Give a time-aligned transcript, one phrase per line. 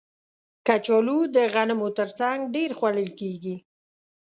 [0.67, 3.55] کچالو د غنمو تر څنګ ډېر خوړل کېږي